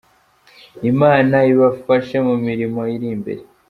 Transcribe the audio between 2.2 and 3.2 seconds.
mu mirimo iri